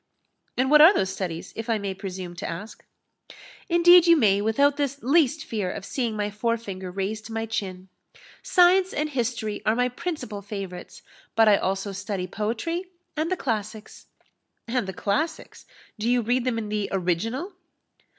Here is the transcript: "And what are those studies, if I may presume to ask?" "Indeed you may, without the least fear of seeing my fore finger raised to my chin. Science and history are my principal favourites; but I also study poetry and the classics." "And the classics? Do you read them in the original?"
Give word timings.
"And 0.57 0.71
what 0.71 0.81
are 0.81 0.95
those 0.95 1.11
studies, 1.13 1.53
if 1.55 1.69
I 1.69 1.77
may 1.77 1.93
presume 1.93 2.35
to 2.37 2.49
ask?" 2.49 2.83
"Indeed 3.69 4.07
you 4.07 4.17
may, 4.17 4.41
without 4.41 4.75
the 4.77 4.97
least 5.03 5.45
fear 5.45 5.69
of 5.71 5.85
seeing 5.85 6.15
my 6.15 6.31
fore 6.31 6.57
finger 6.57 6.89
raised 6.89 7.27
to 7.27 7.33
my 7.33 7.45
chin. 7.45 7.87
Science 8.41 8.95
and 8.95 9.09
history 9.11 9.61
are 9.63 9.75
my 9.75 9.89
principal 9.89 10.41
favourites; 10.41 11.03
but 11.35 11.47
I 11.47 11.57
also 11.57 11.91
study 11.91 12.25
poetry 12.25 12.85
and 13.15 13.31
the 13.31 13.37
classics." 13.37 14.07
"And 14.67 14.87
the 14.87 14.93
classics? 14.93 15.67
Do 15.99 16.09
you 16.09 16.23
read 16.23 16.45
them 16.45 16.57
in 16.57 16.69
the 16.69 16.89
original?" 16.91 17.53